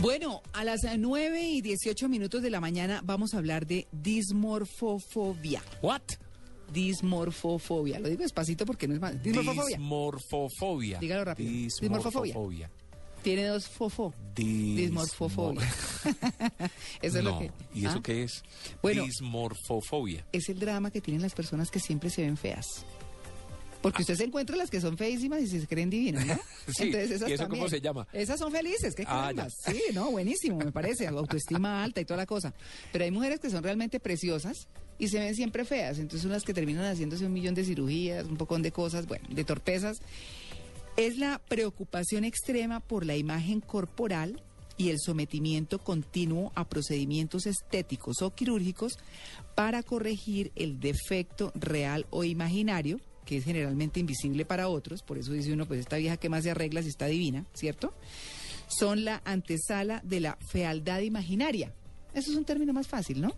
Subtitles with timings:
[0.00, 5.62] Bueno, a las 9 y 18 minutos de la mañana vamos a hablar de dismorfofobia.
[5.82, 6.02] What?
[6.72, 7.98] Dismorfofobia.
[7.98, 9.22] Lo digo despacito porque no es más.
[9.22, 9.76] Dismorfofobia.
[9.76, 10.98] Dismorfofobia.
[11.00, 11.50] Dígalo rápido.
[11.50, 12.70] Dismorfofobia.
[13.22, 14.14] Tiene dos fofo.
[14.34, 15.68] Dismo- Dismorfofobia.
[17.02, 17.32] Eso es no.
[17.32, 17.50] lo que.
[17.74, 18.02] ¿Y eso ¿Ah?
[18.02, 18.42] qué es?
[18.80, 19.04] Bueno.
[19.04, 20.24] Dismorfofobia.
[20.32, 22.86] Es el drama que tienen las personas que siempre se ven feas.
[23.82, 26.38] Porque usted se encuentra las que son feísimas y se creen divinas, ¿no?
[26.74, 26.94] Sí, ¿y
[27.34, 28.06] eso cómo se llama?
[28.12, 29.54] Esas son felices, qué Ah, carambas.
[29.64, 31.06] Sí, no, buenísimo, me parece.
[31.06, 32.52] Autoestima alta y toda la cosa.
[32.92, 35.98] Pero hay mujeres que son realmente preciosas y se ven siempre feas.
[35.98, 39.26] Entonces son las que terminan haciéndose un millón de cirugías, un poco de cosas, bueno,
[39.30, 39.98] de torpezas.
[40.96, 44.42] Es la preocupación extrema por la imagen corporal
[44.76, 48.98] y el sometimiento continuo a procedimientos estéticos o quirúrgicos
[49.54, 53.00] para corregir el defecto real o imaginario,
[53.30, 56.42] que es generalmente invisible para otros, por eso dice uno, pues esta vieja que más
[56.42, 57.94] se arregla si está divina, ¿cierto?
[58.66, 61.72] Son la antesala de la fealdad imaginaria.
[62.12, 63.32] Eso es un término más fácil, ¿no?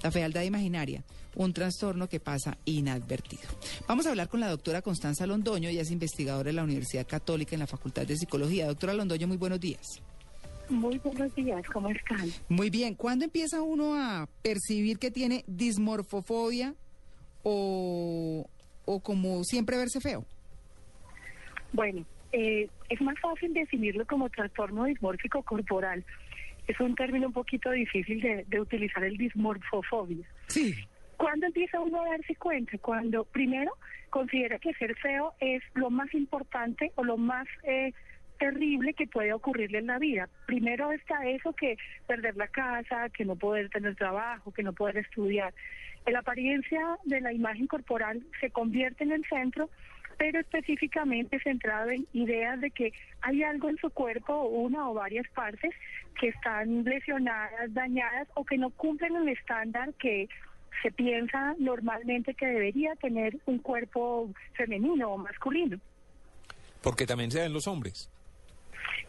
[0.00, 1.02] La fealdad imaginaria,
[1.34, 3.42] un trastorno que pasa inadvertido.
[3.88, 7.56] Vamos a hablar con la doctora Constanza Londoño, ella es investigadora de la Universidad Católica
[7.56, 8.68] en la Facultad de Psicología.
[8.68, 10.00] Doctora Londoño, muy buenos días.
[10.68, 12.32] Muy buenos días, ¿cómo están?
[12.48, 16.76] Muy bien, ¿cuándo empieza uno a percibir que tiene dismorfofobia
[17.42, 18.46] o,
[18.84, 20.24] o como siempre verse feo?
[21.72, 26.04] Bueno, eh, es más fácil definirlo como trastorno dismórfico corporal.
[26.66, 30.26] Es un término un poquito difícil de, de utilizar el dismorfofobia.
[30.46, 30.74] Sí.
[31.16, 32.76] ¿Cuándo empieza uno a darse cuenta?
[32.78, 33.72] Cuando primero
[34.10, 37.92] considera que ser feo es lo más importante o lo más eh,
[38.42, 40.28] terrible que puede ocurrirle en la vida.
[40.46, 41.76] Primero está eso que
[42.08, 45.54] perder la casa, que no poder tener trabajo, que no poder estudiar.
[46.06, 49.70] La apariencia de la imagen corporal se convierte en el centro,
[50.18, 55.28] pero específicamente centrado en ideas de que hay algo en su cuerpo, una o varias
[55.28, 55.72] partes,
[56.20, 60.28] que están lesionadas, dañadas o que no cumplen el estándar que
[60.82, 65.78] se piensa normalmente que debería tener un cuerpo femenino o masculino.
[66.82, 68.10] Porque también se da en los hombres.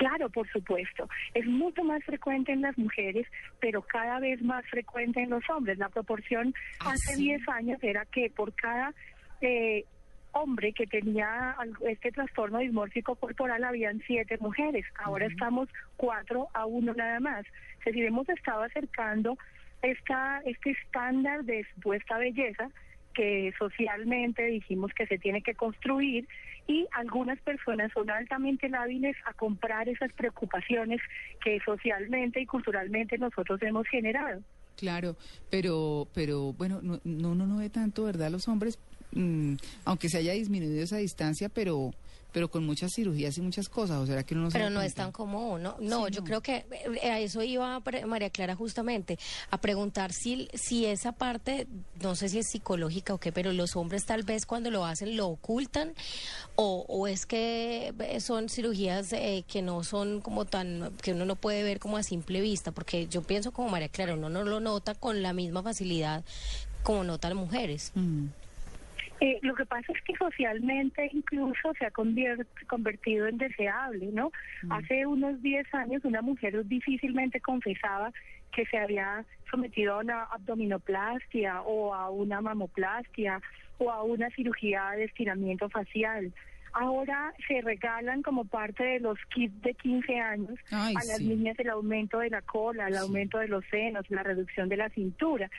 [0.00, 1.10] Claro, por supuesto.
[1.34, 3.26] Es mucho más frecuente en las mujeres,
[3.60, 5.76] pero cada vez más frecuente en los hombres.
[5.76, 7.24] La proporción ¿Ah, hace sí?
[7.24, 8.94] 10 años era que por cada
[9.42, 9.84] eh,
[10.32, 11.54] hombre que tenía
[11.86, 14.86] este trastorno dismórfico corporal habían siete mujeres.
[15.04, 15.68] Ahora estamos
[15.98, 17.44] cuatro a uno nada más.
[17.80, 19.36] Es decir, hemos estado acercando
[19.82, 22.70] esta, este estándar de supuesta belleza
[23.14, 26.26] que socialmente dijimos que se tiene que construir
[26.66, 31.00] y algunas personas son altamente hábiles a comprar esas preocupaciones
[31.42, 34.40] que socialmente y culturalmente nosotros hemos generado.
[34.76, 35.16] Claro,
[35.50, 38.30] pero, pero bueno, no, no, no ve tanto, ¿verdad?
[38.30, 38.78] Los hombres,
[39.12, 41.90] mm, aunque se haya disminuido esa distancia, pero,
[42.32, 44.94] pero con muchas cirugías y muchas cosas, o será que uno no Pero no es
[44.94, 45.74] tan como uno.
[45.80, 46.26] No, Sí, yo no.
[46.26, 46.64] creo que
[47.02, 49.18] eh, a eso iba María Clara justamente,
[49.50, 51.66] a preguntar si, si esa parte,
[52.00, 55.16] no sé si es psicológica o qué, pero los hombres tal vez cuando lo hacen
[55.16, 55.92] lo ocultan
[56.54, 61.24] o, o es que eh, son cirugías eh, que no son como tan, que uno
[61.24, 64.44] no puede ver como a simple vista, porque yo pienso como María Clara, uno no
[64.44, 66.22] lo nota con la misma facilidad
[66.84, 67.90] como notan mujeres.
[67.96, 68.26] Mm,
[69.20, 74.32] Eh, lo que pasa es que socialmente incluso se ha convertido en deseable, ¿no?
[74.70, 78.12] Hace unos 10 años una mujer difícilmente confesaba
[78.52, 83.40] que se había sometido a una abdominoplastia o a una mamoplastia
[83.78, 86.32] o a una cirugía de estiramiento facial.
[86.72, 91.26] Ahora se regalan como parte de los kits de 15 años Ay, a las sí.
[91.26, 94.88] niñas el aumento de la cola, el aumento de los senos, la reducción de la
[94.90, 95.50] cintura.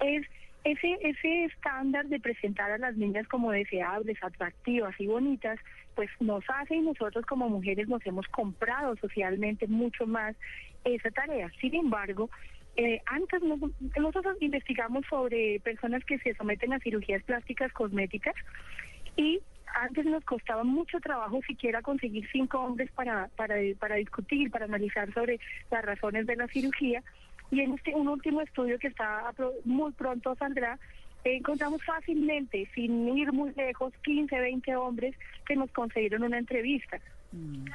[0.00, 0.26] Es
[0.64, 5.58] ese ese estándar de presentar a las niñas como deseables, atractivas y bonitas,
[5.94, 10.36] pues nos hace y nosotros como mujeres nos hemos comprado socialmente mucho más
[10.84, 11.50] esa tarea.
[11.60, 12.30] Sin embargo,
[12.76, 13.60] eh, antes nos-
[13.98, 18.34] nosotros investigamos sobre personas que se someten a cirugías plásticas cosméticas
[19.16, 19.40] y
[19.74, 25.38] antes nos costaba mucho trabajo siquiera conseguir cinco hombres para, para discutir, para analizar sobre
[25.70, 27.02] las razones de la cirugía.
[27.50, 29.32] Y en este un último estudio que está
[29.64, 30.78] muy pronto saldrá,
[31.24, 35.14] eh, encontramos fácilmente, sin ir muy lejos, 15, 20 hombres
[35.46, 36.98] que nos concedieron una entrevista.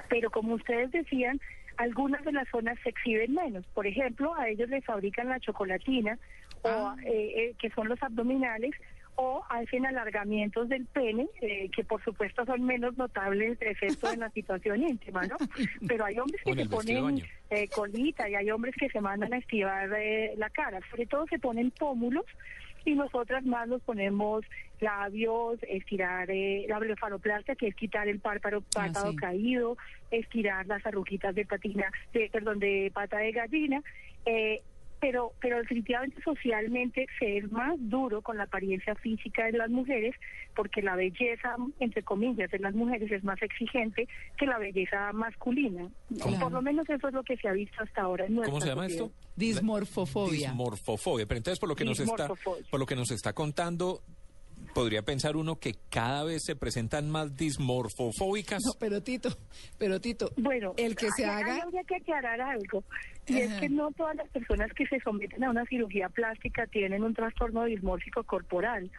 [0.09, 1.39] Pero como ustedes decían,
[1.77, 3.65] algunas de las zonas se exhiben menos.
[3.73, 6.17] Por ejemplo, a ellos les fabrican la chocolatina,
[6.61, 6.95] o, Ah.
[7.05, 8.71] eh, eh, que son los abdominales,
[9.15, 14.29] o hacen alargamientos del pene, eh, que por supuesto son menos notables excepto en la
[14.31, 15.37] situación íntima, ¿no?
[15.87, 19.37] Pero hay hombres que se ponen eh, colita y hay hombres que se mandan a
[19.37, 20.79] estivar eh, la cara.
[20.89, 22.25] Sobre todo se ponen pómulos
[22.85, 24.43] y nosotras más nos ponemos
[24.81, 29.15] labios, estirar eh, la blefaroplastia, que es quitar el párpado, Ah, párpado sí.
[29.17, 29.77] caído,
[30.11, 33.81] estirar las arruguitas de patina, de, perdón, de pata de gallina.
[34.25, 34.61] eh,
[35.03, 40.15] pero, pero definitivamente socialmente se es más duro con la apariencia física de las mujeres
[40.55, 44.07] porque la belleza, entre comillas, de las mujeres es más exigente
[44.37, 45.89] que la belleza masculina.
[46.21, 46.39] Claro.
[46.39, 48.69] Por lo menos eso es lo que se ha visto hasta ahora en ¿Cómo se
[48.69, 49.07] llama sociedad.
[49.07, 49.23] esto?
[49.35, 50.51] Dismorfofobia.
[50.51, 51.25] Dismorfofobia.
[51.25, 52.29] Pero entonces por lo que nos está
[52.71, 54.03] por lo que nos está contando
[54.73, 58.59] podría pensar uno que cada vez se presentan más dismorfofóbicas.
[58.65, 59.29] No, pero Tito,
[59.77, 61.63] pero Tito, Bueno, el que se haga...
[61.63, 62.83] habría que aclarar algo.
[63.27, 67.03] Y es que no todas las personas que se someten a una cirugía plástica tienen
[67.03, 68.91] un trastorno dismórfico corporal.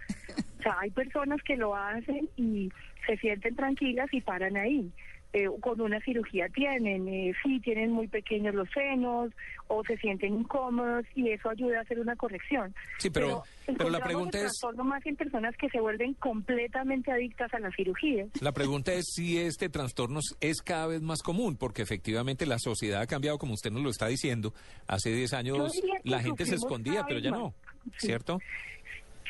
[0.58, 2.70] O sea, hay personas que lo hacen y
[3.06, 4.90] se sienten tranquilas y paran ahí.
[5.36, 9.32] Eh, con una cirugía tienen, eh, sí tienen muy pequeños los senos
[9.66, 12.72] o se sienten incómodos y eso ayuda a hacer una corrección.
[13.00, 17.10] Sí, pero- pero la pregunta el es- trastorno más en personas que se vuelven completamente
[17.10, 18.26] adictas a la cirugía.
[18.40, 23.00] La pregunta es si este trastorno es cada vez más común, porque efectivamente la sociedad
[23.00, 24.54] ha cambiado, como usted nos lo está diciendo.
[24.86, 25.72] Hace 10 años
[26.04, 27.40] la gente se escondía, pero ya más.
[27.40, 27.54] no.
[27.98, 28.38] ¿cierto?
[28.38, 28.44] Sí,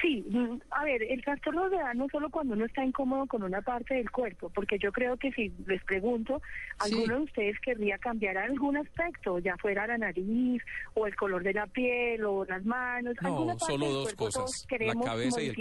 [0.04, 3.62] mm, a ver, el trastorno se da no solo cuando uno está incómodo con una
[3.62, 6.40] parte del cuerpo, porque yo creo que si les pregunto,
[6.84, 6.94] Sí.
[6.94, 10.62] ¿alguno de ustedes querría cambiar algún aspecto, ya fuera la nariz,
[10.94, 13.14] o el color de la piel, o las manos?
[13.22, 15.56] No, alguna parte solo del dos cuerpo cosas, todos la queremos cabeza y el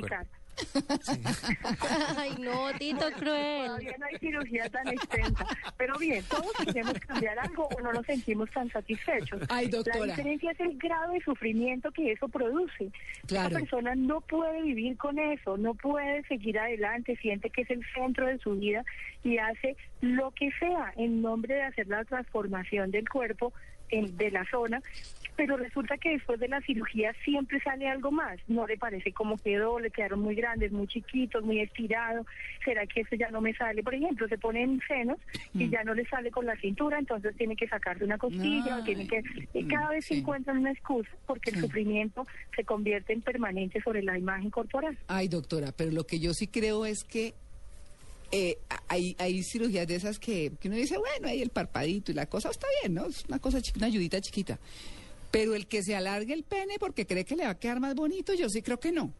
[2.17, 3.67] Ay, no, Tito cruel.
[3.67, 5.45] Todavía no hay cirugía tan extensa.
[5.77, 9.41] Pero bien, todos queremos cambiar algo o no nos sentimos tan satisfechos.
[9.49, 9.99] Ay, doctora.
[10.05, 12.91] La diferencia es el grado de sufrimiento que eso produce.
[13.27, 13.49] Claro.
[13.49, 17.83] Esa persona no puede vivir con eso, no puede seguir adelante, siente que es el
[17.93, 18.83] centro de su vida
[19.23, 23.53] y hace lo que sea en nombre de hacer la transformación del cuerpo
[23.89, 24.81] en- de la zona.
[25.35, 28.39] Pero resulta que después de la cirugía siempre sale algo más.
[28.47, 32.25] No le parece cómo quedó, le quedaron muy grandes, muy chiquitos, muy estirados.
[32.63, 33.83] ¿Será que eso ya no me sale?
[33.83, 35.17] Por ejemplo, se ponen senos
[35.53, 38.83] y ya no le sale con la cintura, entonces tiene que sacarse una costilla, o
[38.83, 39.23] tiene que...
[39.53, 42.25] Y cada vez se encuentran una excusa porque el sufrimiento
[42.55, 44.97] se convierte en permanente sobre la imagen corporal.
[45.07, 47.33] Ay, doctora, pero lo que yo sí creo es que
[48.31, 48.57] eh,
[48.87, 52.25] hay, hay cirugías de esas que, que uno dice, bueno, ahí el parpadito y la
[52.25, 53.05] cosa está bien, ¿no?
[53.05, 54.59] Es una cosa, una ayudita chiquita.
[55.33, 57.95] Pero el que se alargue el pene porque cree que le va a quedar más
[57.95, 59.11] bonito, yo sí creo que no.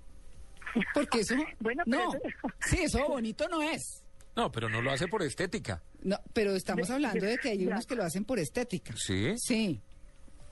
[0.94, 2.22] Porque eso, Bueno, pero no, eso-
[2.70, 4.04] sí, eso bonito no es.
[4.36, 5.82] No, pero no lo hace por estética.
[6.04, 8.94] No, pero estamos hablando de que hay unos que lo hacen por estética.
[8.96, 9.34] ¿Sí?
[9.38, 9.82] Sí.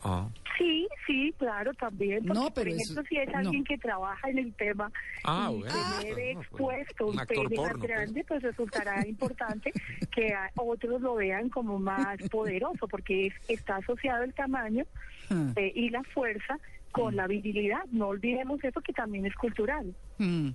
[0.03, 0.27] Ah.
[0.57, 2.23] Sí, sí, claro, también.
[2.25, 3.37] Porque, No, pero por ejemplo, eso- si es no.
[3.39, 4.91] alguien que trabaja en el tema
[5.23, 7.91] Ah, y bueno, tener ah, bueno, expuesto un pene más porno, pues.
[7.91, 9.71] grande, pues resultará importante
[10.13, 14.85] que a otros lo vean como más poderoso, porque es- está asociado el tamaño
[15.29, 15.53] Ah.
[15.55, 16.59] eh, y la fuerza
[16.91, 17.85] con la virilidad.
[17.91, 19.95] No olvidemos eso que también es cultural.
[20.17, 20.49] Mm.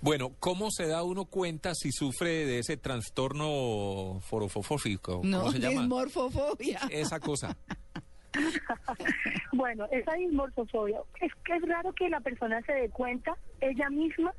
[0.00, 5.18] Bueno, ¿cómo se da uno cuenta si sufre de ese trastorno forofofófico?
[5.18, 5.80] ¿Cómo No, se llama?
[5.82, 6.80] dismorfofobia.
[6.90, 7.56] Esa cosa.
[9.52, 14.32] Bueno, esa dismorfofobia, es que es raro que la persona se dé cuenta ella misma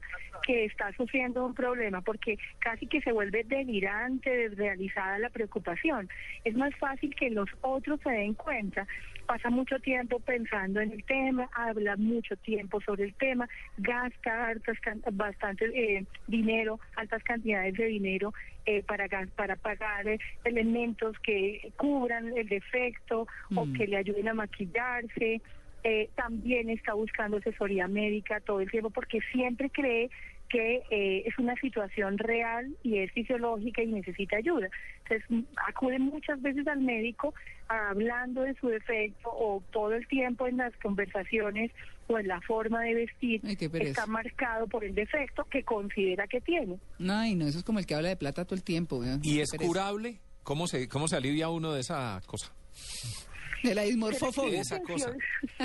[0.44, 6.10] que está sufriendo un problema, porque casi que se vuelve delirante, desrealizada la preocupación.
[6.44, 8.88] Es más fácil que los otros se den cuenta.
[9.30, 14.76] Pasa mucho tiempo pensando en el tema, habla mucho tiempo sobre el tema, gasta hartas
[15.12, 18.34] bastante eh, dinero, altas cantidades de dinero
[18.66, 23.74] eh, para, para pagar eh, elementos que cubran el defecto o Mm.
[23.74, 25.44] que le ayuden a maquillarse.
[25.84, 30.10] Eh, también está buscando asesoría médica todo el tiempo porque siempre cree
[30.50, 34.70] que eh, es una situación real y es fisiológica y necesita ayuda.
[35.04, 37.34] Entonces acude muchas veces al médico
[37.68, 41.72] hablando de su defecto o todo el tiempo en las conversaciones
[42.08, 43.92] o en la forma de vestir Ay, qué pereza.
[43.92, 46.78] está marcado por el defecto que considera que tiene.
[47.08, 49.04] Ay, no, eso es como el que habla de plata todo el tiempo.
[49.04, 49.20] ¿eh?
[49.22, 49.68] ¿Y es pereza.
[49.68, 50.20] curable?
[50.44, 52.52] ¿Cómo se, ¿Cómo se alivia uno de esa cosa?
[53.64, 54.62] De la dismorfofobia.
[54.62, 55.12] Esa cosa.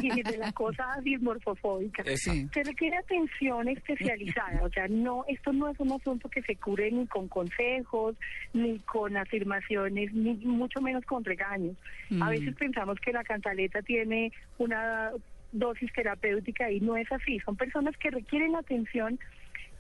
[0.00, 2.02] Sí, de la cosa dismorfofóbica.
[2.16, 2.48] Sí.
[2.54, 6.90] Se requiere atención especializada, o sea, no, esto no es un asunto que se cure
[6.90, 8.16] ni con consejos,
[8.52, 11.76] ni con afirmaciones, ni mucho menos con regaños.
[12.10, 12.30] A Mm.
[12.30, 15.10] veces pensamos que la cantaleta tiene una
[15.52, 17.38] dosis terapéutica y no es así.
[17.40, 19.18] Son personas que requieren atención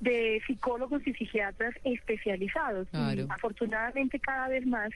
[0.00, 2.88] de psicólogos y psiquiatras especializados.
[2.90, 3.22] Claro.
[3.22, 4.90] Y afortunadamente cada vez más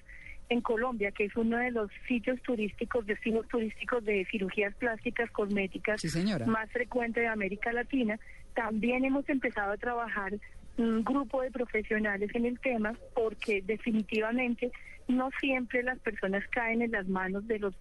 [0.48, 6.00] en Colombia, que es uno de los sitios turísticos, destinos turísticos de cirugías plásticas cosméticas
[6.00, 6.08] Sí,
[6.46, 8.18] más frecuente de América Latina,
[8.54, 10.32] también hemos empezado a trabajar
[10.78, 14.70] un grupo de profesionales en el tema porque definitivamente
[15.08, 17.74] no siempre las personas caen en las manos de los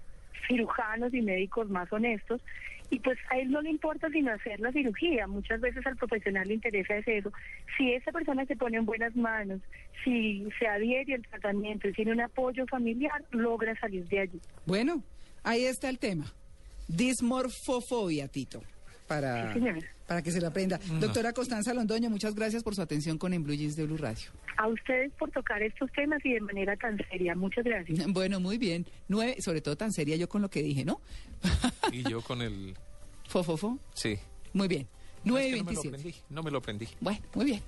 [0.48, 2.42] cirujanos y médicos más honestos
[2.90, 6.48] y pues a él no le importa sino hacer la cirugía, muchas veces al profesional
[6.48, 7.32] le interesa es eso.
[7.78, 9.60] Si esa persona se pone en buenas manos,
[10.04, 14.42] si se adhiere al tratamiento y tiene un apoyo familiar, logra salir de allí.
[14.66, 15.04] Bueno,
[15.44, 16.34] ahí está el tema.
[16.88, 18.62] Dismorfofobia, Tito.
[19.08, 19.62] Para, Sí,
[20.06, 20.80] para que se lo aprenda.
[21.00, 24.30] Doctora Constanza Londoño, muchas gracias por su atención con En Blue Jeans de Blue Radio.
[24.58, 27.34] A ustedes por tocar estos temas y de manera tan seria.
[27.36, 28.06] Muchas gracias.
[28.14, 28.86] Bueno, muy bien.
[29.08, 31.02] Nueve, sobre todo tan seria yo con lo que dije, ¿no?
[31.92, 32.76] Y yo con el...
[33.30, 33.78] Fofofo.
[33.94, 34.18] Sí.
[34.54, 34.88] Muy bien.
[35.24, 35.98] No, es Nueve que no me lo veintisiete.
[35.98, 36.16] aprendí.
[36.30, 36.88] No me lo aprendí.
[37.02, 37.62] Bueno, muy bien.